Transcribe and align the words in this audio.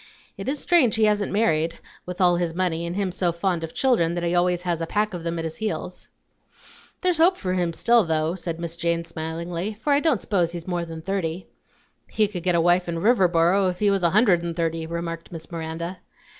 It 0.35 0.49
is 0.49 0.57
strange 0.57 0.95
he 0.95 1.03
hasn't 1.03 1.31
married, 1.31 1.77
with 2.07 2.19
all 2.19 2.37
his 2.37 2.55
money, 2.55 2.87
and 2.87 2.95
him 2.95 3.11
so 3.11 3.31
fond 3.31 3.63
of 3.63 3.71
children 3.75 4.15
that 4.15 4.23
he 4.23 4.33
always 4.33 4.63
has 4.63 4.81
a 4.81 4.87
pack 4.87 5.13
of 5.13 5.23
them 5.23 5.37
at 5.37 5.43
his 5.45 5.57
heels." 5.57 6.07
"There's 7.01 7.19
hope 7.19 7.37
for 7.37 7.53
him 7.53 7.71
still, 7.71 8.03
though," 8.03 8.33
said 8.33 8.59
Miss 8.59 8.75
Jane 8.75 9.05
smilingly; 9.05 9.75
"for 9.75 9.93
I 9.93 9.99
don't 9.99 10.19
s'pose 10.19 10.53
he's 10.53 10.65
more 10.65 10.85
than 10.85 11.03
thirty." 11.03 11.45
"He 12.09 12.27
could 12.27 12.41
get 12.41 12.55
a 12.55 12.59
wife 12.61 12.89
in 12.89 12.95
Riverboro 12.97 13.69
if 13.69 13.77
he 13.77 13.91
was 13.91 14.01
a 14.01 14.09
hundred 14.09 14.41
and 14.41 14.55
thirty," 14.55 14.87
remarked 14.87 15.31
Miss 15.31 15.51
Miranda. 15.51 15.99